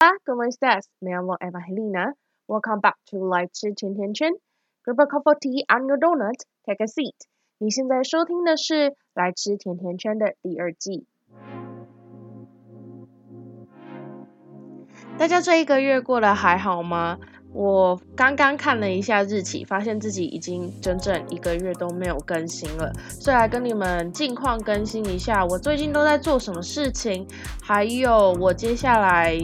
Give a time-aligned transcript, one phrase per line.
[0.00, 0.88] Hola, ¿cómo estás?
[1.00, 2.14] Me llamo Evangelina.
[2.46, 4.30] Welcome back to 来吃甜甜圈。
[4.84, 6.38] Grab a cup of tea and your donut.
[6.64, 7.16] Take a seat.
[7.58, 11.04] 你现在收听的是《来吃甜甜圈》的第二季。
[15.18, 17.18] 大家这一个月过得还好吗？
[17.52, 27.26] 我刚刚看了一下日期，发现自己已经整整一个月都没有更新了，所以来跟你们近况更新一下，我最近都在做什么事情，
[27.60, 29.36] 还有我接下来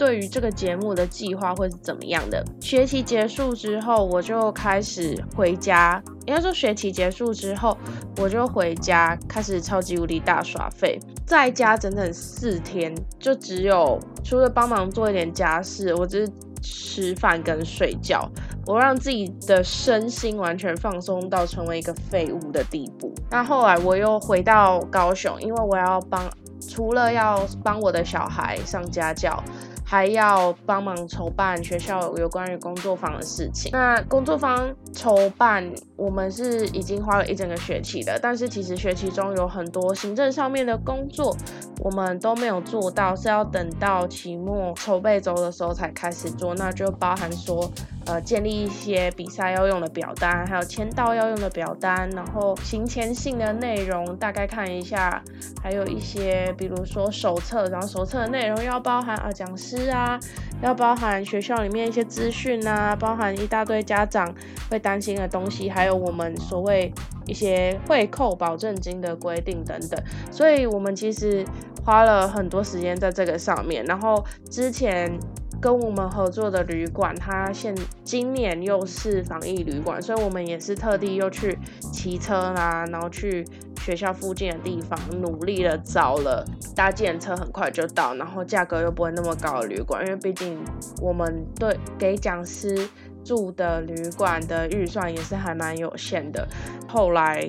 [0.00, 2.42] 对于这个节目的计划会是怎么样的。
[2.58, 7.76] 学期结束之后，我就开始回家，应该说学期结束之后，
[8.16, 16.32] 我就回家开始超级无敌大耍废，在家整整四天，就只有除了帮忙做一点家事，我只是。
[16.62, 18.30] 吃饭跟睡觉，
[18.66, 23.14] 我让自己的身心完全放松到成为一个废物的地步。
[23.30, 26.28] 那后来我又回到高雄，因为我要帮，
[26.68, 29.42] 除了要帮我的小孩上家教。
[29.90, 33.72] 还要帮忙筹办学校有关于工作坊的事情。
[33.72, 41.36] 那工作坊筹办，我们是已经花了一整个学期的，但是其实学期中有很多行政上面的工作，
[41.80, 46.54] 我们都没有做到，是要等到期末筹备周的时候才开始做。
[46.54, 47.68] 那就包含说。
[48.10, 55.22] 呃，建立一些比赛要用的表单，还有签到要用的表单，然后行前性的内容大概看一下，
[55.62, 60.18] 还有一些比如说手册，然后手册的内容要包含啊讲师啊，
[60.60, 64.34] 要包含学校里面一些资讯啊，包含一大堆家长
[64.68, 66.92] 会担心的东西，还有我们所谓
[67.28, 70.02] 一些会扣保证金的规定等等，
[70.32, 71.44] 所以我们其实
[71.84, 75.16] 花了很多时间在这个上面，然后之前。
[75.60, 81.58] 跟我们合作的旅馆，它现今年又是防疫旅馆，所以我们也是特地又去
[81.92, 83.46] 骑车啦，然后去
[83.80, 86.44] 学校附近的地方努力的找了
[86.74, 90.58] 搭建车很快就到，然后价格又不会那么高的旅馆，因为毕竟
[91.00, 92.88] 我们对给讲师
[93.22, 96.48] 住的旅馆的预算也是还蛮有限的。
[96.88, 97.46] 后来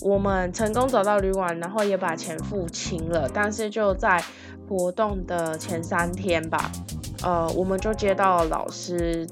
[0.00, 4.22] 我们成功找到旅馆，然后也把钱付清了，但是就在
[4.68, 6.70] 活动的前三天吧。
[7.22, 9.26] 呃，我们就接到老师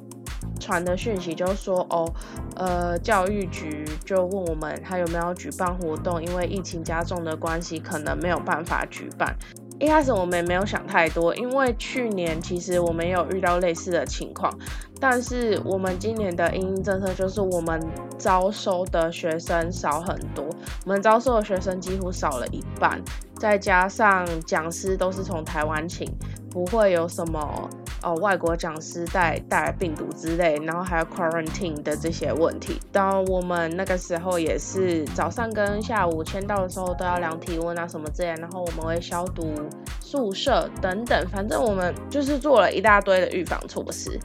[0.61, 2.09] 传的讯息，就说哦，
[2.55, 9.35] 呃，教育局就问我们他有没有举办活动，因为疫情加重的关系，可能没有办法举办。
[9.81, 14.55] 一开始我们也没有想太多，因为去年其实我们也有遇到类似的情况，
[15.01, 17.81] 但是我们今年的因应政策就是我们
[18.19, 20.45] 招收的学生少很多，
[20.85, 23.01] 我们招收的学生几乎少了一半，
[23.41, 26.07] 再加上讲师都是从台湾请。
[26.53, 27.71] 不会有什么
[28.03, 32.81] 哦，外国讲师带带来病毒之类，然后还有 quarantine 的这些问题。
[32.91, 39.55] 当我们那个时候也是早上跟下午签到的时候都要量体温啊什么之类，然后我们会消毒
[40.01, 44.19] 宿舍等等，反正我们就是做了一大堆的预防措施。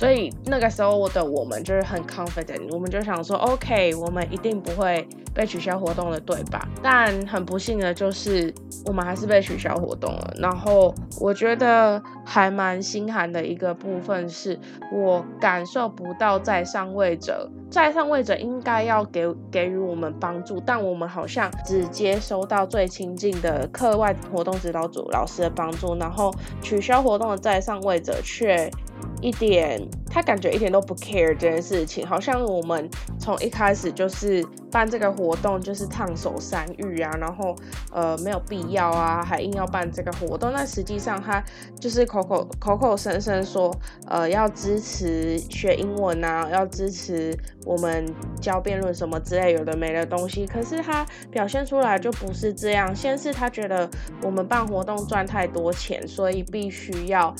[0.00, 6.66] 所以那个时候的我们就是很 confident，我们就想说 OK，我们一定不会被取消活动的，对吧？
[6.82, 8.50] 但很不幸的就是
[8.86, 10.34] 我们还是被取消活动了。
[10.38, 14.58] 然后我觉得还蛮心寒的一个部分是，
[14.90, 28.70] 我感受不到在上位者，在上位者应该要给给予我们帮助，但我们好像只接收到最亲近的课外活动指导组老师的帮助，然后取消活动的在上位者却。
[29.20, 32.88] 一点，他感觉一点都不 care 这件事情，好像我们
[33.18, 37.54] 从一开始就是办这个活动就是烫手山芋啊，然后
[37.92, 40.52] 呃没有必要啊，还硬要办这个活动。
[40.52, 41.42] 那实际上他
[41.78, 43.74] 就是口口口口声声说，
[44.06, 47.36] 呃要支持学英文啊，要支持
[47.66, 48.06] 我们
[48.40, 52.94] 教辩论什么之类有的没的东西，可是他表现出来就不是这样。
[52.94, 53.88] 先是他觉得
[54.22, 57.34] 我们办活动赚太多钱，所以必须要。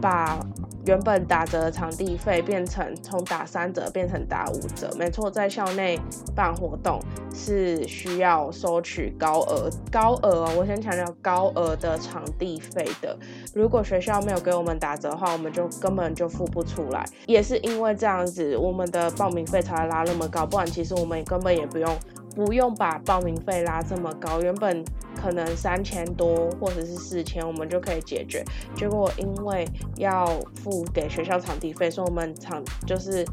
[0.00, 0.38] 把
[0.86, 5.98] 原本打折场地费变成从打三折变成打五折，没错，在校内
[6.34, 7.00] 办活动
[7.34, 13.16] 是需要收取高额高额哦，我先强调高额的场地费的。
[13.54, 17.02] 如果学校没有给我们打折的话，我们就根本就付不出来。
[17.26, 21.90] 也是因为这样子，我们的报名费才拉那么高，不然其实我们根本也不用。
[22.34, 24.84] 不用把报名费拉这么高，原本
[25.14, 28.44] 可能三千多或者是四千，我们就可以解决。
[28.74, 29.66] 结果因为
[29.96, 30.26] 要
[30.62, 33.24] 付给学校场地费，所以我们场就是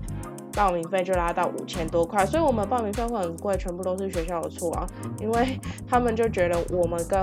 [0.53, 4.86] 报名费就拉到五千多块，所以我们报名费会很贵，全部都是学校的错啊！
[5.19, 7.19] 因为他们就觉得我们跟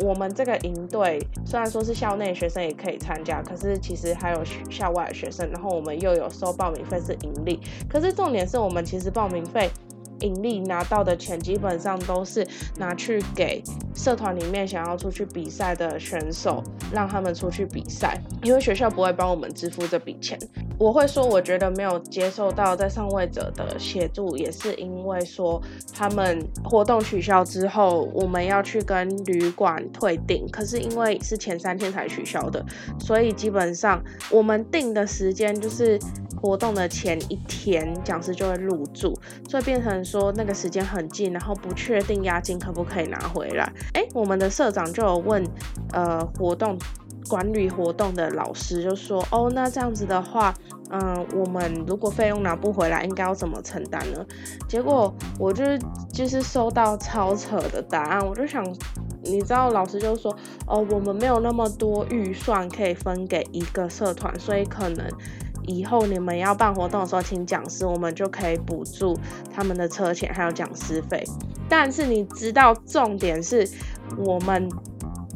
[0.00, 9.68] 我们这个营队虽然说是校内学生也可以参加，可是其实还有校外的学生，然后我们又有收报名费是盈利，可是重点是我们其实报名费。
[10.20, 13.62] 盈利拿到的钱基本上都是拿去给
[13.94, 16.62] 社团里面想要出去比赛的选手，
[16.92, 20.38] 让他们出去比赛，因为学校不会帮我们支付这笔钱。
[20.78, 25.60] 我会说，我觉得没有接受到在上位者的协助，也是因为说
[25.92, 32.64] 他们活动取消之后，我们要去跟旅馆退订，可是因为是前三天才取消的，
[33.00, 34.00] 所以基本上
[34.30, 35.98] 我们定的时间就是
[36.40, 39.14] 活动的前一天，讲师就会入住，
[39.48, 43.72] 所以变成说那个时间很近，然后不确定押金可不可以拿回来。
[43.94, 45.44] 哎，我们的社长就有问，
[45.92, 46.78] 呃，活动。
[47.28, 50.54] 管理活动的老师就说：“哦，那这样子的话，
[50.88, 54.24] 嗯，我们如果费用拿不回来，应该要怎么承担呢？”
[54.66, 55.62] 结果我就
[56.10, 58.64] 就是收到超扯的答案，我就想，
[59.22, 60.34] 你知道，老师就说
[60.66, 65.06] ：“哦，我们没有那么多预算可以分给一个社团，所以可能
[65.68, 69.16] 以后你们要办活动的时候，请讲师，我们就可以补助
[69.54, 71.22] 他们的车钱还有讲师费。
[71.68, 73.68] 但是你知道，重点是
[74.16, 74.68] 我们。”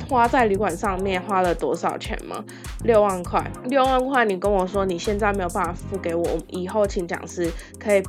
[0.09, 2.45] 花在旅馆上面花了多少钱吗？
[2.85, 4.27] 六万块，六万块。
[4.27, 8.03] 你跟我说你现在没有办法付给我，以后请讲师可以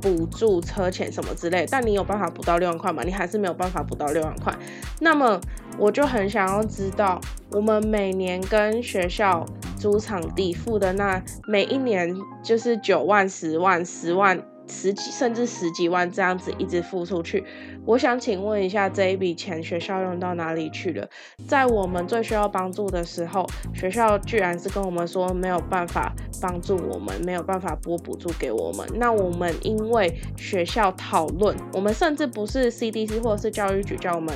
[0.00, 1.66] 补助车钱什么之类。
[1.68, 3.02] 但你有办法补到六万块吗？
[3.04, 4.54] 你还是没有办法补到六万块。
[5.00, 5.40] 那么
[5.76, 7.20] 我就很想要知道，
[7.50, 9.44] 我们每年跟学校
[9.80, 14.40] 租场地付的那每一年就是九万、十万、十万。
[14.72, 17.42] 十几甚至十几万这样子一直付出去，
[17.84, 21.08] 我想请问一下，这一笔钱学校用到哪里去了？
[21.48, 23.44] 在我们最需要帮助的时候，
[23.74, 28.86] 学校居然是跟我们说没有办法帮助我们，没有办法拨补助给我们。
[28.94, 34.32] 那我们因为学校讨论，我们甚至不是 CDC 或者是教育局叫我们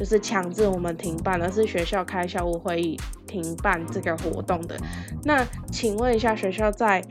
[0.00, 4.74] 就是强制我们停办，而是学校开校务会议停办这个活动的。
[5.22, 7.04] 那请问一下，学校在？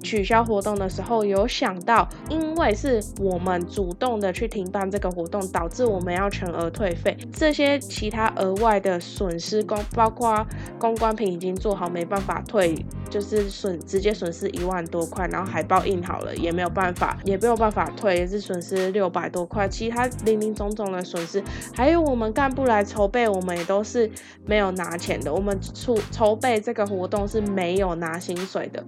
[0.00, 7.16] 取消活动的时候，有想到，因为是我们主动的去停办这个活动，导致我们要全额退费。
[7.32, 10.46] 这些其他额外的损失，公包括
[10.78, 12.76] 公关品已经做好，没办法退，
[13.10, 15.26] 就是损直接损失一万多块。
[15.28, 19.68] 然后海报印好了，也没有办法，也没有办法退，也是损失六百多块。
[19.68, 21.42] 其他零零总总的损失，
[21.74, 24.10] 还有我们干部来筹备，我们也都是
[24.46, 25.32] 没有拿钱的。
[25.32, 28.84] 我们筹筹备这个活动是没有拿薪水的，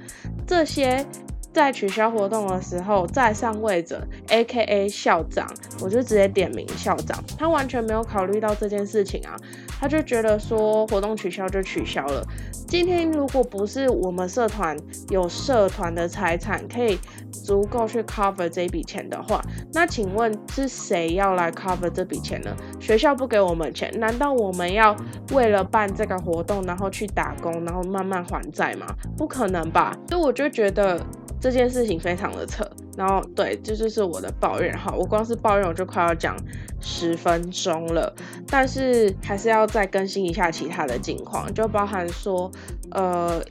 [0.47, 1.05] 这些。
[1.53, 4.89] 在取消活动的时候，在上位者 （A.K.A.
[4.89, 5.47] 校长），
[5.83, 9.37] 我就直接点名校长，他完全没有考虑到这件事情啊，
[9.81, 12.25] 他就觉得说活动取消就取消了。
[12.69, 14.77] 今天如果不是我们社团
[15.09, 16.97] 有社团的财产可以
[17.33, 19.43] 足够去 cover 这笔钱的话，
[19.73, 22.55] 那请问是谁要来 cover 这笔钱呢？
[22.79, 24.95] 学校不给我们钱，难道我们要
[25.33, 28.87] 为了办这个活动，然后去打工，然后慢慢还债吗？
[29.17, 29.97] 不可能吧？
[30.09, 31.05] 所以我就觉得。
[31.41, 34.77] 这件事情非常的扯，然后对，这就是我的抱怨。
[34.77, 36.37] 哈，我光是抱怨我就快要讲
[36.81, 38.15] 十分钟了，
[38.47, 42.51] 但是还是要再更新一下其他的近况，就包含说，
[42.91, 43.43] 呃，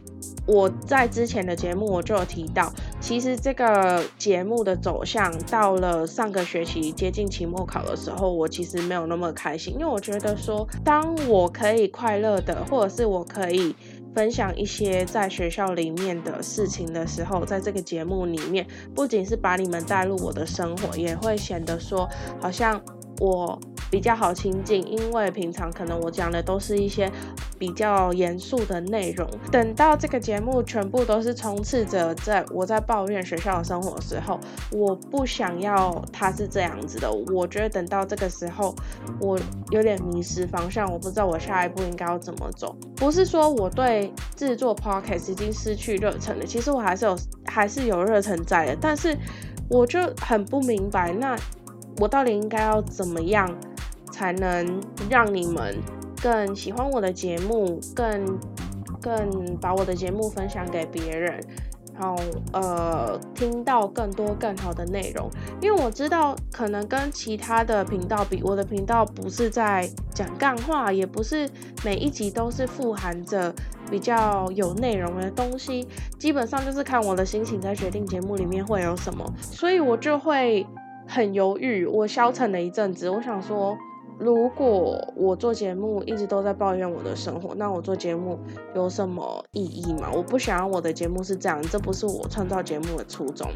[0.45, 13.75] 我在之前的节目我就有提到，其实这个节目的走向到了上个学期接近期末考的时候，我其实没有那么开心，因为我觉得说，当我可以快乐的，或者是我可以。
[14.19, 22.05] 分享一些在学校里面的事情的时候，在这个节目里面，不仅是把你们带入我的生活，也会显得说
[22.37, 22.81] 好像
[23.19, 23.59] 我。
[23.91, 27.11] 比较好亲近，因为平常可能我讲的都是一些
[27.57, 29.27] 比较严肃的内容。
[29.51, 34.39] 等到这个节目全部都是充斥着在我在抱怨学校的生活的时候，
[34.71, 37.11] 我不想要它是这样子的。
[37.33, 38.75] 我觉得等到这个时候，
[39.19, 39.39] 我
[39.71, 42.75] 有点迷失方向，我不知道我下一步应该要怎么走。
[42.95, 49.17] 不是说我对制作 podcast 已经失去热忱了，其实我还是有还是有热忱在的，但是
[49.67, 51.35] 我就很不明白，那
[51.99, 53.53] 我到底应该要怎么样？
[54.11, 55.77] 才能让你们
[56.21, 58.37] 更喜欢我的节目，更
[59.01, 61.41] 更把我的节目分享给别人，
[61.97, 65.29] 然后呃听到更多更好的内容。
[65.61, 71.49] 因为我知道，可能跟其他的频道比，我的频道不是在讲干话，也不是
[71.85, 73.53] 每一集都是富含着
[73.89, 75.87] 比较有内容的东西，
[76.17, 80.67] 基本上就是看我的心情在决定节目里面会有什么，所以我就会
[81.09, 81.85] 很犹豫。
[81.85, 83.75] 我消沉了一阵子，我想说。
[84.19, 88.37] 如果我做节目一直都在抱怨我的生活，那我做节目
[88.75, 90.09] 有什么意义吗？
[90.13, 93.49] 我不想要我的节目是这样，这不是我创造节目的初衷。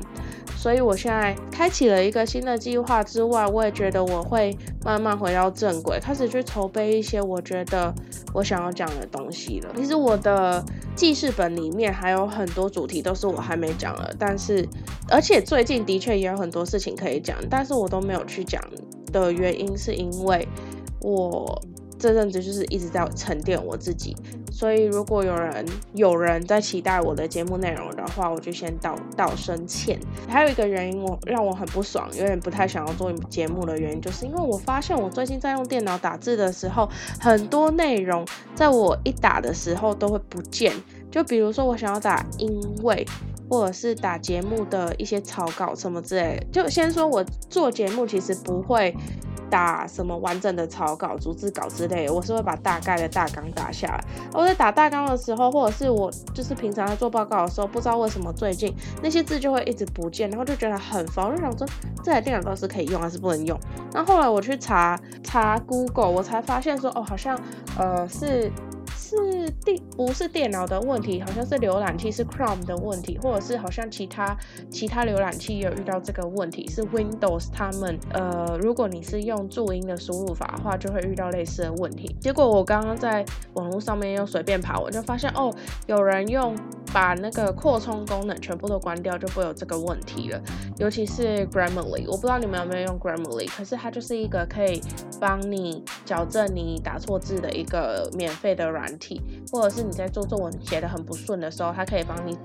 [0.56, 7.94] 所以我现在开启了一个新的计划之外，我也觉得我会慢慢回到正轨，开始去筹备一些我觉得
[8.34, 9.74] 我想要讲的东西了。
[9.76, 10.64] 其实我的
[10.96, 14.66] 记事本里面还有很多主题都是我还没讲了，但是
[15.10, 18.62] 而且最近的确也有很多事情可以讲，但是我都没有去讲。
[19.22, 20.46] 的原因是因为
[21.00, 21.62] 我
[21.98, 24.14] 这阵子就是一直在沉淀我自己，
[24.52, 29.98] 所以如果有人有人在期待我的节目内容的话，我就先道道声歉。
[30.28, 36.90] 还有一个原因，我让我很不爽，有点不太想要做节目的原因，就是因为我发现我最近在用电脑打字的时候，
[37.22, 40.74] 很多内容在我一打的时候都会不见。
[41.10, 43.06] 就比如说我想要打因为，
[43.54, 48.96] 或者是打节目的一些草稿什么之类，就先说我做节目其实不会。
[49.50, 54.04] 打什么完整的草稿、逐字稿之类，我是会把大概的大纲打下来。
[54.34, 61.68] 我在打大纲的时候，或者是我就是平常在做报告的时候，不知道为什么最近那些字就会一直不见，然后就觉得很烦，我就想说
[62.04, 63.56] 这台电脑到底是可以用还是不能用。
[63.92, 67.40] 那后来我去查查 Google，我才发现说哦，好像
[67.78, 68.52] 呃是。
[69.16, 74.36] 是电不是电脑的问题，好像是浏览器是 Chrome 的问题，或者是好像其他
[74.72, 82.16] 其他浏览器也有遇到这个问题，是 Windows 他们呃，如果你是用注音的输入法的话，就会遇到类似的问题。
[82.20, 85.54] 结果我刚刚在网络上面又随便跑，我就发现哦，
[85.86, 86.56] 有人用
[86.92, 90.42] 把那个扩充功能全部都关掉，就不会有这个问题了。
[90.78, 94.82] 尤其是 Grammarly，我不知道你们有没有用 Grammarly，可是它就是一个可以
[95.20, 98.84] 帮你矫正你打错字的一个免费的软。
[99.52, 102.38] 或者是你在做作文写的很不顺的时候，它可以帮你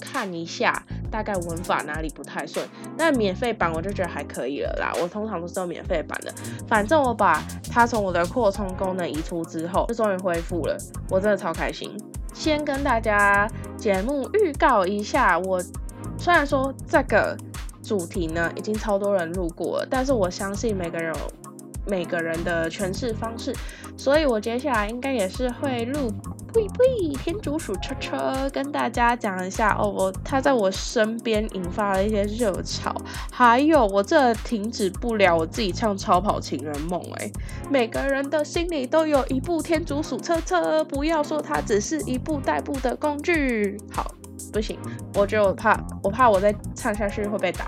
[0.00, 2.66] 看一下大概文法哪里不太顺。
[2.96, 6.32] 那免费版我就觉得还可以了啦，我通常都是用免费版的。
[6.66, 10.76] 反正我把它从我的扩充功能移出之后，就终于恢复了，
[11.08, 11.96] 我真的超开心。
[12.32, 15.62] 先跟大家节目预告一下，我
[16.16, 17.36] 虽然说这个
[17.82, 21.12] 主题呢已经超多人录过了，但是我相信每个人
[21.86, 23.54] 每个人的诠释方式。
[23.96, 26.10] 所以，我接下来应该也是会录
[26.54, 32.94] 呸呸天竺鼠车车，跟大家讲一下哦，我他在我身边引发了一些热潮，
[33.30, 37.30] 还有我这停止不了我自己唱超跑情人梦哎，
[37.70, 43.78] 每个人的心里都有一部天竺鼠车车，不要说它只是一部代步的工具。
[43.92, 44.14] 好，
[44.50, 44.78] 不行，
[45.14, 47.66] 我就怕我怕我再唱下去会被打。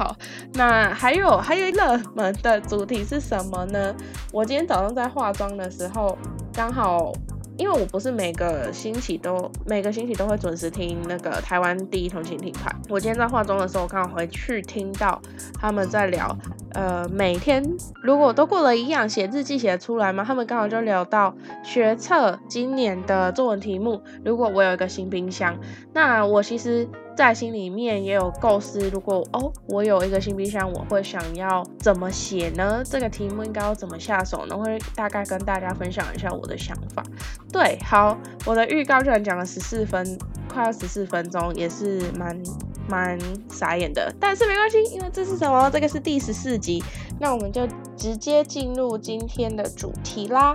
[0.00, 0.16] 好，
[0.54, 3.94] 那还有还有热门的主题是什么呢？
[4.32, 6.16] 我今天早上在化妆的时候，
[6.54, 7.12] 刚好。
[7.58, 12.74] 因为我不是每个星期都每个星期都会准时听那个台湾第一通勤品牌。
[12.88, 15.20] 我今天在化妆的时候，刚好回去听到
[15.60, 16.34] 他们在聊，
[16.72, 17.62] 呃，每天
[18.02, 20.24] 如果都过了一样，写日记写出来吗？
[20.24, 24.02] 他们刚好就聊到学测今年的作文题目。
[24.24, 25.58] 如果我有一个新冰箱，
[25.92, 32.82] 那我其实在心里面也有构思，如果哦我有一个新冰箱，我会想要怎么写呢？
[32.84, 34.56] 这个题目应该要怎么下手呢？
[34.56, 37.02] 会大概跟大家分享一下我的想法。
[37.52, 42.40] 对，好，我的预告居然讲了十四分，快要十四分钟，也是蛮
[42.90, 43.18] 蛮
[43.48, 44.12] 傻眼的。
[44.18, 45.70] 但是没关系，因为这是什么？
[45.70, 46.82] 这个是第十四集，
[47.20, 47.66] 那我们就
[47.96, 50.52] 直接进入今天的主题啦。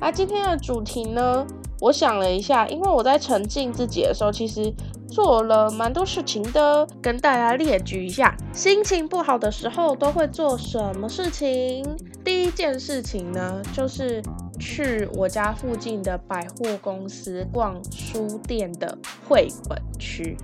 [0.00, 1.44] 那今天的主题呢，
[1.80, 4.72] 我想了一下，因为我在沉浸自己的时候，其实
[5.08, 8.36] 做了蛮多事情的，跟大家列举一下。
[8.52, 11.84] 心情不好的时候都会做什么事情？
[12.24, 14.22] 第一件事情呢，就是。
[14.58, 18.96] 去我家附近的百货公司逛书店的
[19.26, 20.36] 绘本区，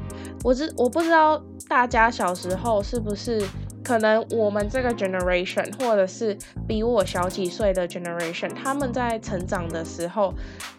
[0.42, 3.42] 我知我不知道大家小时候是不是
[3.82, 6.36] 可能我们这个 generation 或者是
[6.66, 10.34] 比我小几岁的 generation，他们在成长的时候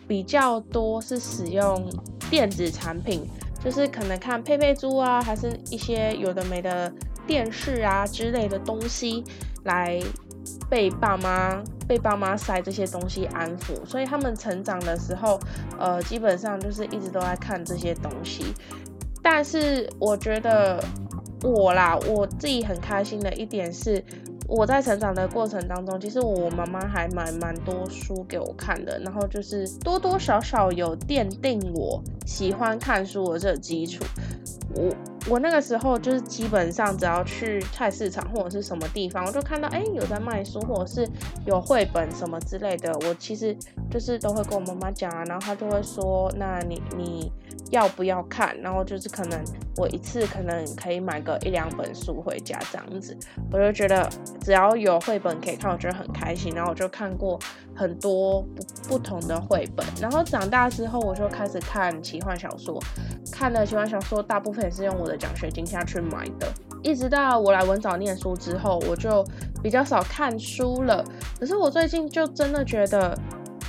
[0.08, 1.90] 比较多是使用
[2.30, 3.26] 电子产品，
[3.64, 6.92] 就是可能看佩佩猪啊，还是一些有的没的
[7.26, 9.24] 电视啊之类的东西
[9.64, 10.02] 来。
[10.70, 15.40] 被爸妈被爸妈塞这些东西安抚，所以他们成长的时候，
[15.78, 18.54] 呃，基本上就是一直都在看这些东西。
[19.22, 20.84] 但是我觉得
[21.44, 24.04] 我啦，我自己很开心的一点是，
[24.48, 34.04] 我在成长的过程当中，其实我妈妈还买蛮多书给我看的，然后就是多多少少有奠定我喜欢看书的这个基础。
[34.74, 34.90] 我
[35.30, 41.08] 我那个时候就是基本上只要去菜市场或者是什么地方，我就看到哎有在卖书或者是
[41.46, 43.56] 有绘本什么之类的，我其实
[43.90, 47.32] 就是都会跟我妈妈讲啊，然后她就会说那你你
[47.72, 48.58] 要不要看？
[48.62, 49.44] 然后就是可能
[49.76, 53.18] 我一次可能可以买个一两本书回家这样子，
[53.52, 54.10] 我就觉得
[54.40, 56.54] 只要有绘本可以看，我觉得很开心。
[56.56, 57.38] 然后我就看过
[57.76, 62.82] 很多不不同的绘本，然后长大之后我就开始看奇幻小说，
[63.32, 64.62] 看了奇幻小说大部分。
[64.62, 66.48] 也是用我的奖学金下去买的，
[66.84, 69.26] 一直到我来文藻念书之后，我就
[69.64, 71.04] 比较少看书了。
[71.40, 73.18] 可是我最近就真的觉得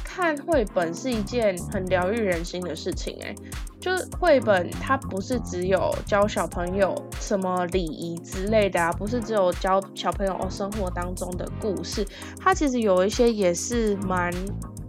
[0.05, 3.35] 看绘本是一件很疗愈人心的事情，诶，
[3.83, 12.07] 就是绘本它不是只有教小朋友什么礼仪之类的啊，不是只有教小朋友生活当中的故事，
[12.39, 14.33] 它其实有一些也是蛮。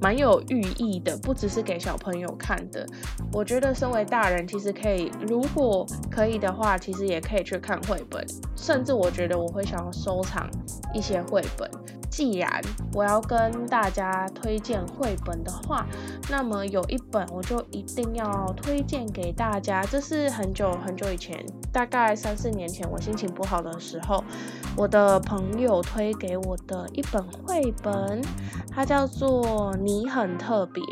[0.04, 2.86] 蛮有寓意的，不只是给小朋友看的。
[3.32, 8.22] 我觉得身为大人，其实可以，如果可以的话，其实也可以去看绘本。
[8.58, 10.46] 甚至我觉得我会想要收藏
[10.94, 11.72] 一些绘本。
[12.10, 12.62] 既然
[12.94, 15.88] 我要跟大家推荐绘本的话，
[16.30, 19.84] 那么有一本我就一定要推荐给大家。
[19.84, 24.24] 这是很久很久以前，大概三四年前，我心情不好的时候，
[24.78, 28.22] 我的朋友推给我的一本绘本，
[28.70, 30.84] 它叫做《你你很特别》。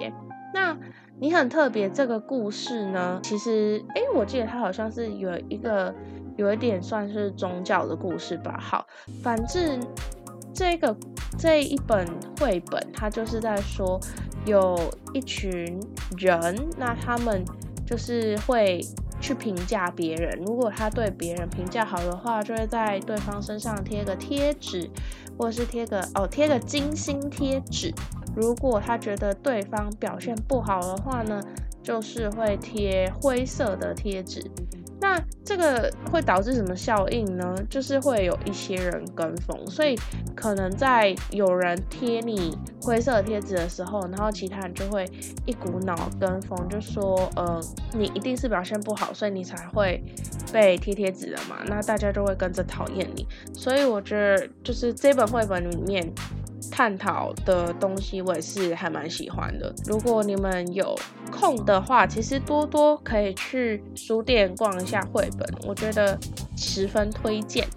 [0.53, 0.77] 那
[1.19, 5.93] 你很特别这个故事呢，其实，诶，我记得它好像是有一个
[6.35, 8.57] 有一点算是宗教的故事吧。
[8.59, 8.85] 好，
[9.23, 9.79] 反正。
[10.53, 10.93] 这个
[11.39, 12.05] 这一本
[12.37, 13.97] 绘本，它就是在说
[14.45, 14.77] 有
[15.13, 15.79] 一群
[16.17, 17.41] 人，那他们
[17.87, 18.85] 就是会
[19.21, 20.37] 去评价别人。
[20.45, 24.89] 如果他对别人评价好的话，就会在对方身上贴个贴纸，
[25.37, 27.93] 或者是贴个哦贴个金星贴纸。
[28.35, 31.41] 如果他觉得对方表现不好的话呢，
[31.83, 34.43] 就是会贴灰色的贴纸。
[35.03, 37.55] 那这个会导致什么效应呢？
[37.67, 39.97] 就是会有一些人跟风，所以
[40.35, 45.03] 可能在有人贴你灰色贴纸的时候，然后其他人就会
[45.47, 47.59] 一股脑跟风，就说呃
[47.93, 50.03] 你一定是表现不好，所以你才会
[50.53, 51.57] 被贴贴纸的嘛。
[51.65, 53.27] 那大家就会跟着讨厌你。
[53.55, 56.07] 所以我觉得就是这本绘本里面。
[56.71, 59.71] 探讨的东西我也是还蛮喜欢的。
[59.85, 60.97] 如果你们有
[61.31, 66.17] 空的话，其实多多可以去书店逛一下绘本，我觉得
[66.55, 67.67] 十分推荐。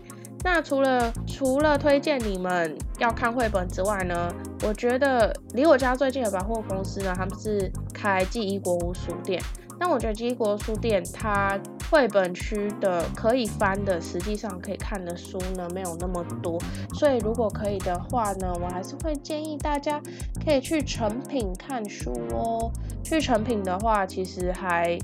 [0.42, 4.30] 那除了除了推荐你们要看绘本之外呢，
[4.62, 9.42] 我觉得离我家最近的百货公司呢，他们是开记忆国屋书店。
[9.80, 11.58] 那我觉得记忆国屋书店它
[11.90, 16.60] 绘本区的可以翻的，实际上可以看的书呢没有那么多，
[16.94, 20.00] 所以如果可以的话呢，我还是会建议大家
[20.44, 22.70] 可以去成品看书哦。
[23.02, 24.98] 去成品的话，其实还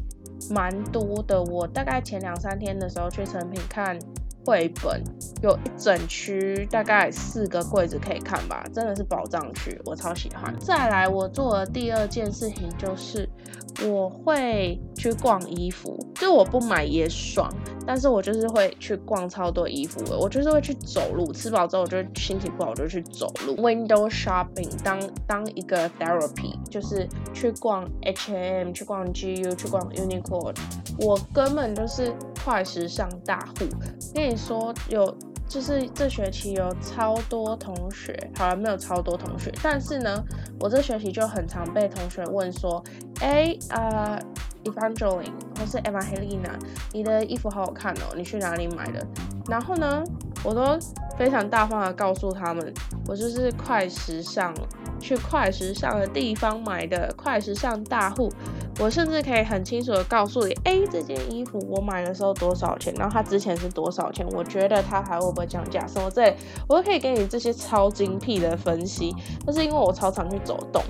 [0.51, 1.43] 蛮多的。
[1.45, 3.99] 我大概前两三天的时候去成品看。
[4.45, 5.03] 绘本
[5.43, 10.55] 有一整区，大概四个柜子可以看吧，真的是宝藏区，我超喜欢。
[10.59, 13.29] 再来，我做的第二件事情就是
[13.87, 17.53] 我会去逛衣服，就我不买也爽，
[17.87, 30.55] 但是我就是会去逛超多衣服，我就是会去走路，吃饱之后我就心情不好，我就去走路，window shopping，当当一个 therapy，就是去逛 H&M，去逛 GU，去逛 Uniqlo，
[30.99, 32.13] 我根本就是
[32.45, 33.67] 快时尚大户。
[34.15, 35.17] 跟你说，有
[35.49, 40.23] 就是这学期有超多同学，好了，没有超多同学，但是呢，
[40.59, 42.83] 我这学期就很常被同学问说，
[43.21, 44.19] 哎啊
[44.65, 46.53] ，Evangeline 或是 Emma Helena，
[46.93, 49.07] 你的衣服好好看哦，你去哪里买的？
[49.49, 50.03] 然后呢，
[50.45, 50.79] 我都
[51.19, 52.73] 非常大方的告诉他们，
[53.07, 54.55] 我就是快时尚。
[55.03, 58.31] 去快时尚的地方买的快时尚大户，
[58.79, 66.35] 我甚至可以很清楚的告诉你，哎，这件衣服我买的时候多少钱，然后它之前是多少钱，我觉得它还会不会降价，什么之类，
[66.67, 69.15] 我都可以给你这些超精辟的分析。
[69.47, 70.83] 那是因为我超常去走动。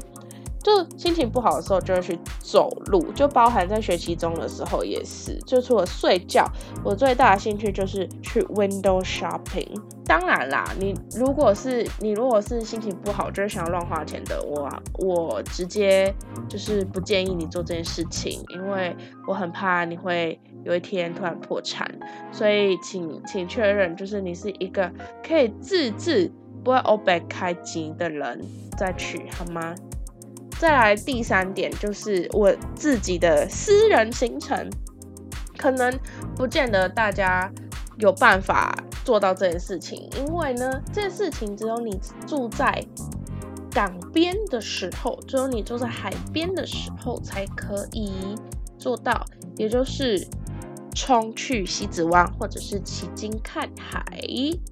[0.71, 5.37] 就心情不好的时候就会去走路，就包含在学期中的时候也是。
[5.47, 6.45] 就除了睡觉，
[6.85, 9.69] 我最大的兴趣就是去 window shopping。
[10.05, 16.13] 当然啦，你如果是你如果是心情不好，就是想要乱花钱的，我我直接
[16.49, 18.95] 就是不建议你做这件事情，因为
[19.27, 21.89] 我很怕你会有一天突然破产。
[22.33, 24.91] 所以请请确认，就是你是一个
[25.27, 26.31] 可以自制
[26.65, 28.41] 不会 o b e 开机的人
[28.77, 29.75] 再去好吗？
[30.61, 34.69] 再来第三点就是我自己的私人行程，
[35.57, 35.99] 可能
[36.37, 37.51] 不见得大家
[37.97, 42.85] 有办法做到这件事情，因为呢，这件事情只有你住在
[43.71, 48.13] 港边的时候，只有你住在海边的时候才可以
[48.79, 49.25] 做到，
[49.57, 50.29] 也就是。
[51.01, 54.05] 冲去西子湾或者是旗津看海，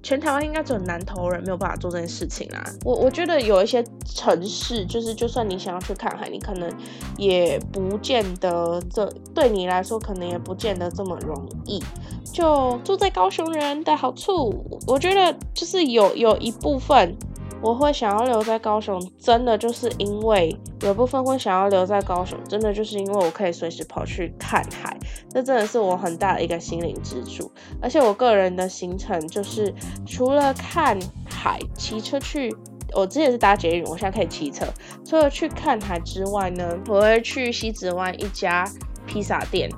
[0.03, 2.63] 全台湾应该只有南投人没有办法做这件事情啦。
[2.85, 6.71] 我我觉得有一些城市，就是就算你想要去看海，你可能
[7.17, 11.83] 也不见得这对你来说可能也不见得这么容易。
[12.31, 14.53] 就住在高雄人的好处，
[14.85, 17.17] 我觉得就是有有一部分。
[17.61, 24.97] 我会想要留在高雄，真的就是因为有部分会想要留在高雄，真的就是因为我可以随时跑去看海，
[25.29, 27.51] 这真的是我很大的一个心灵支柱。
[27.81, 29.73] 而且我个人的行程就是
[30.05, 30.97] 除了看
[31.29, 32.55] 海，骑车去
[32.95, 34.65] 我之前是搭捷运，我现在可以骑车。
[35.05, 38.65] 除了去看海之外呢，我会去西子湾一家
[39.05, 39.69] 披萨店。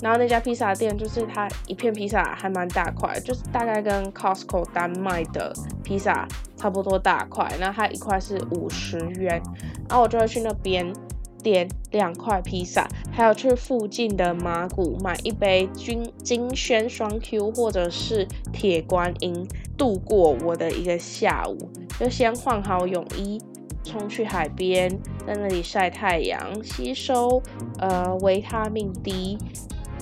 [0.00, 7.50] 然后那家披萨店就是它一片披萨还蛮大块，就是大概跟 Costco 单卖的披萨差不多大块。
[7.58, 9.42] 然后它一块是五十元，
[9.88, 10.92] 然后我就会去那边
[11.42, 21.56] 点两块披萨，还有去附近的马古买一杯金金萱双 Q 或者是铁观音，度过我的一个下午。
[21.98, 23.40] 就先换好泳衣，
[23.82, 24.88] 冲去海边，
[25.26, 27.42] 在那里晒太阳，吸收
[27.80, 29.36] 呃维他命 D。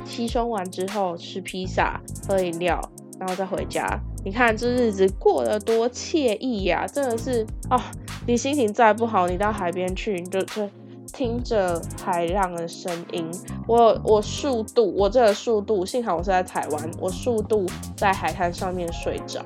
[0.06, 2.80] 吸收完之后吃披萨、喝饮料，
[3.18, 4.00] 然后再回家。
[4.24, 6.86] 你看这日子过得多惬意呀！
[6.86, 7.80] 真的是哦，
[8.26, 10.68] 你心情再不好，你到海边去，你就就
[11.12, 13.24] 听着海浪的声音。
[13.68, 17.66] 我我速度，我这个速度，幸好我是在台湾，我速度
[17.96, 19.44] 在海滩上面睡着，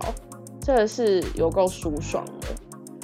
[0.63, 2.49] 真的是有够舒爽的。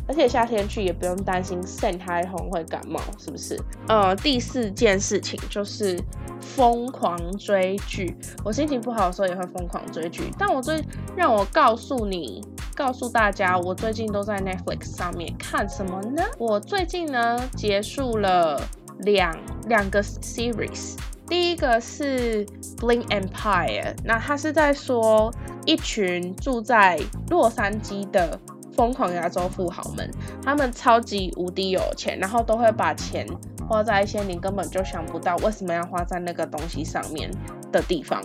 [0.09, 3.61] 而且夏天去也不用担心晒太红会感冒，是不是？
[3.89, 5.99] 呃，第四件事情就是
[6.41, 8.17] 疯狂追剧。
[8.45, 10.81] 我心情不好的时候也会疯狂追剧，但我最
[11.17, 12.41] 让我告诉你，
[12.75, 16.23] 告诉大家，我最近都在 Netflix 上面看什么呢？
[16.39, 18.63] 我最近呢结束了
[19.01, 19.37] 两
[19.69, 20.95] 两个 series，
[21.29, 22.47] 第一个是
[22.79, 25.33] Bling Empire，那他是在说
[25.65, 28.39] 一群住在洛杉矶的。
[28.77, 30.11] 疯狂亚洲富豪们，
[30.43, 33.27] 他们超级无敌有钱，然后都会把钱
[33.69, 37.31] 花在一些你根本就想不到为什么要花在那个东西上面
[37.73, 38.23] 的地方。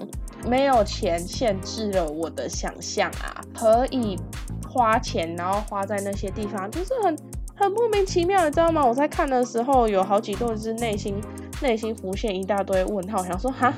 [0.47, 4.17] 没有钱限制了我的想象啊，可以
[4.67, 7.15] 花钱，然后花在那些地方，就是很
[7.55, 8.83] 很莫名其妙，你知道吗？
[8.83, 11.21] 我在看的时候，有好几度是内心
[11.61, 13.71] 内心浮现一大堆问号，想说哈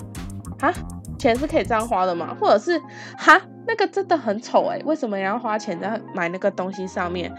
[0.59, 0.73] 哈，
[1.23, 2.36] 钱是可以这样花的吗？
[2.39, 2.79] 或者是
[3.17, 3.41] 哈？
[3.65, 7.33] 那个真的很丑哎，为什么要花钱在买那个东西上面？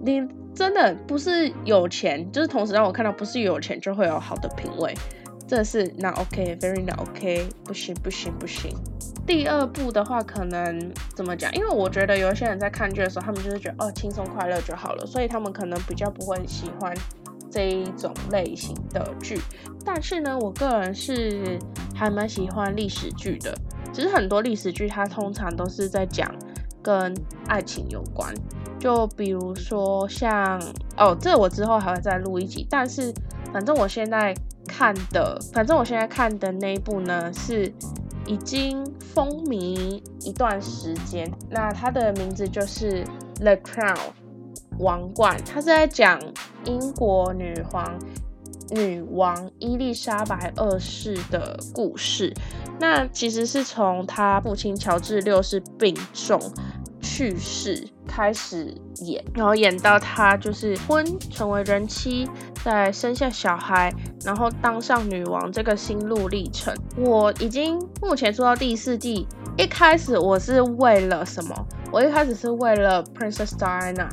[0.00, 0.20] 你
[0.52, 4.92] 真的不是有钱，就是同时让我看到不是有钱就会有好的品味，
[5.46, 8.76] 这是 not OK，very not OK，不行不行不行。
[9.24, 11.52] 第二部的话，可能怎么讲？
[11.54, 16.92] 因为我觉得有一些人在看剧的时候，他们就是觉得哦轻松快乐就好了，所以他们可能比较不会喜欢
[17.50, 19.40] 这一种类型的剧。
[19.84, 21.58] 但是呢，我个人是
[21.94, 23.56] 还蛮喜欢历史剧的。
[23.92, 26.30] 其实很多历史剧，它通常都是在讲
[26.82, 27.14] 跟
[27.46, 28.34] 爱情有关，
[28.78, 30.60] 就比如说像
[30.96, 32.66] 哦，这我之后还会再录一集。
[32.68, 33.12] 但是
[33.52, 34.34] 反正我现在
[34.66, 37.72] 看的，反正我现在看的那一部呢，是
[38.26, 41.32] 已经风靡一段时间。
[41.48, 43.04] 那它的名字就是
[43.40, 43.96] 《The Crown》
[44.78, 46.20] 王冠，它是在讲
[46.64, 47.98] 英国女皇。
[48.70, 52.34] 女王伊丽莎白二世的故事，
[52.78, 56.38] 那其实是从她父亲乔治六世病重
[57.00, 62.28] 去世开始演，然后演到她就是婚成为人妻，
[62.62, 63.90] 再生下小孩，
[64.22, 66.74] 然后当上女王这个心路历程。
[66.98, 71.66] 我已经目前做到第四季，一开始我是为了什么？
[71.90, 74.10] 我一开始是为了 Princess Diana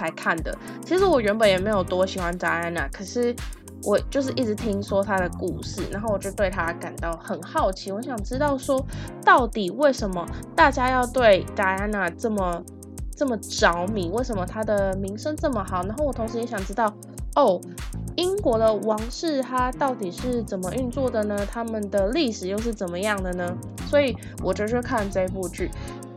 [0.00, 0.56] 才看的。
[0.84, 3.34] 其实我原本也没有多喜欢 Diana，可是。
[3.82, 7.90] 我就是一直听说她的故事，然后我就对她感到很好奇。
[7.90, 8.84] 我想知道说，
[9.24, 10.22] 到底为什么
[10.54, 12.62] 大家要对戴安娜这么
[13.16, 14.10] 这么着迷？
[14.10, 15.82] 为什么她的名声这么好？
[15.86, 16.92] 然后我同时也想知道，
[17.36, 17.58] 哦，
[18.16, 21.38] 英国的王室它到底是怎么运作的呢？
[21.50, 23.56] 他们的历史又是怎么样的呢？
[23.88, 25.70] 所以我就去看这部剧。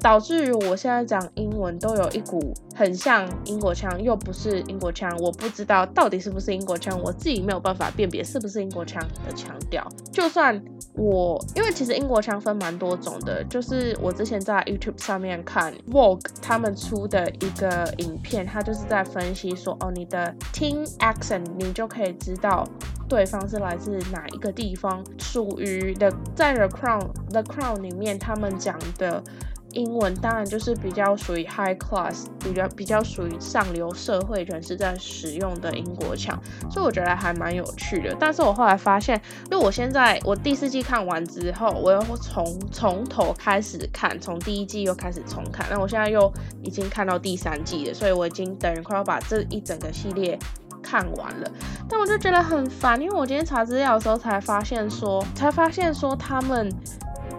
[0.04, 9.88] 导致于我现在讲英文都有一股很像英国腔，又不是英国腔，我不知道到底是不是英国腔，我自己没有办法辨别是不是英国腔的腔调。
[10.12, 10.62] 就算
[10.96, 22.68] 我，因为其实英国腔分蛮多种的，就是我之前在 YouTube 上面看 Vogue 他们出的一个影片，他就是在分析说，哦，你的听 accent 你就可以知道
[23.08, 29.24] 对方是来自哪一个地方，属于的在 The Crown The Crown 里面他们讲的。
[29.74, 38.16] 英文当然就是比较属于 high class，比较比较属于上流社会人士在使用的英国腔，所以我觉得还蛮有趣的。
[38.20, 39.20] 但是我后来发现，
[39.52, 45.66] 因为我现在我第四季看完之后，我又从从头开始看，从第一季又开始重看。
[45.70, 46.32] 那我现在又
[46.62, 50.38] 已经看到第三季了，所以我已经等于快要把这一整个系列
[50.82, 51.52] 看完了。
[51.90, 56.72] 但我就觉得很烦，因为我今天查资料的时候才发现说，才发现说他们。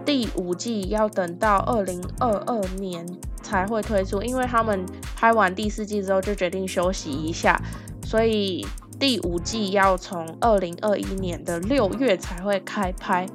[0.05, 3.05] 第五季要等到二零二二年
[3.41, 7.59] 才会推出，因为他们拍完第四季之后就决定休息一下，
[8.03, 8.65] 所以
[8.99, 13.25] 第五季要从二零二一年的六月才会开拍。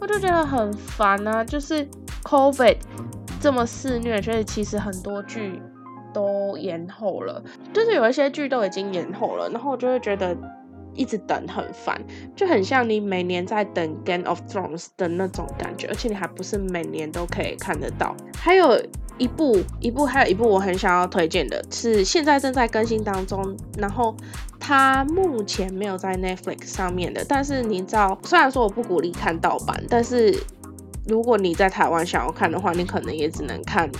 [0.00, 1.86] 我就觉得很烦啊，就是
[2.22, 2.76] COVID
[3.40, 5.60] 这么肆虐，所以其实很多剧
[6.14, 10.34] 都延后了，就是有一些剧都已经延后了，然后我就会觉得
[10.94, 12.00] 一直等很烦，
[12.34, 18.14] 就很像你每年在等《Game of Thrones》的那种感觉，而且你还不是每年都可以看得到。
[18.36, 18.80] 还有
[19.18, 24.14] 一部，一部，还有一部我很想要推荐的是现在正在更新当中，然后
[24.58, 30.34] 它目前没有在 Netflix 上面的，但是你知道，虽然说我不鼓励看盗版，但是
[31.06, 33.90] 如果你在台湾想要看的话，你可能也只能看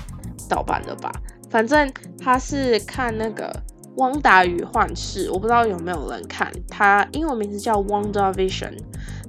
[0.48, 1.12] 盗版的吧。
[1.50, 3.48] 反正他是看那个
[4.00, 6.50] 《汪达与幻视》，我不知道有没有人看。
[6.68, 8.70] 它英文名字叫《Wonder Vision》。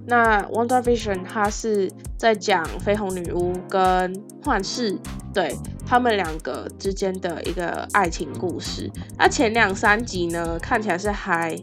[0.08, 4.98] 那《Wonder Vision》它是在讲绯红女巫跟幻视
[5.34, 5.56] 对
[5.86, 8.90] 他们两个之间的一个爱情故事。
[9.18, 11.62] 那前两三集呢，看起来是还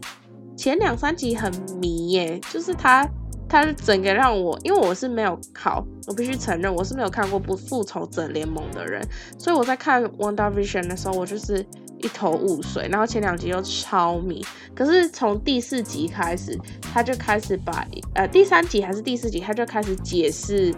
[0.55, 3.09] 前两三集很迷耶，就是他。
[3.51, 9.03] 它是整个让我，因为我是没有好，我必须承认我是没有看过《不复仇者联盟》的人，
[9.39, 11.65] 所以我在看《Wonder Vision》的时候，我就是
[11.99, 12.87] 一头雾水。
[12.89, 16.57] 然后前两集又超迷，可是从第四集开始，
[16.93, 17.85] 他就开始把
[18.15, 20.73] 呃第三集还是第四集，他就开始解释。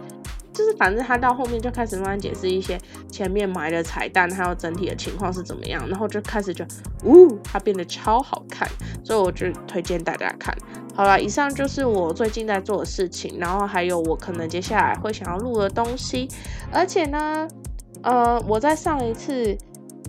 [0.53, 2.77] 就是反正他到后面就开始慢慢解释一些
[3.09, 6.65] 前面埋的彩蛋，还有整体的情况是怎么样，然后就开始就，
[7.05, 8.67] 呜，它变得超好看，
[9.01, 10.53] 所以我就推荐大家看。
[10.93, 16.27] 好了，以上就是我最近在做的事情，然后还有我可能接下来会想要录的东西，
[16.69, 17.47] 而且呢，
[18.03, 19.57] 呃，我在上一次。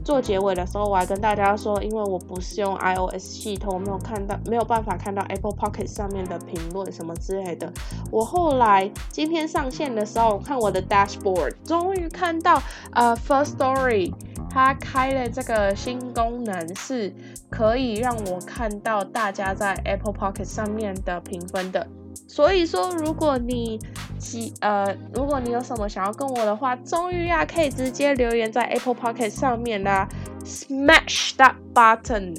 [0.04, 7.72] 做结尾的时候，我还跟大家说，因为我不是用 iOS 系统，我没有看到，没有办法看到 Apple Pocket 上面的评论什么之类的。
[8.10, 12.62] 我后来今天上线的时候，看我的 dashboard，终于看到，
[12.92, 14.12] 呃，First Story
[14.50, 17.14] 它开了这个新功能，是
[17.48, 21.86] 可以让我看到大家在 Apple Pocket 上面的评分的。
[22.28, 23.78] 所以说，如果你
[24.18, 30.08] 喜呃，如果你有什么想要跟我的话，终于呀可以直接留言在 Apple Pocket 上面啦
[30.44, 32.34] ，Smash that button。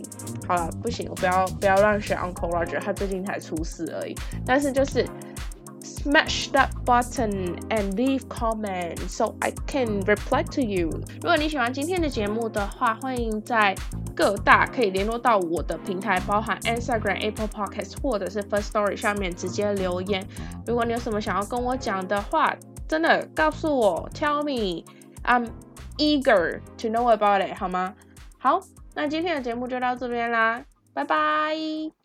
[0.47, 4.15] 好了，不行，我不要不要乱选 Uncle Roger，他最近才出事而已。
[4.45, 5.05] 但是就是。
[6.03, 10.89] Smash that button and leave comment so I can reply to you。
[11.21, 13.73] 如果你喜欢今天的节目的话，欢迎在
[14.13, 20.27] 各大可以联络到我的平台，包含 Instagram、Apple Podcast 或者是 First Story 上面直接留言。
[20.67, 22.53] 如果你有什么想要跟我讲的话，
[22.85, 25.51] 真的告诉我，Tell me，I'm
[25.97, 27.93] eager to know about it，好吗？
[28.37, 28.59] 好，
[28.93, 32.03] 那今天的节目就到这边啦，拜拜。